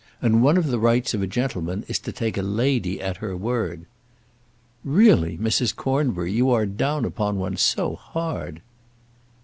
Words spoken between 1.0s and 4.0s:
of a gentleman is to take a lady at her word."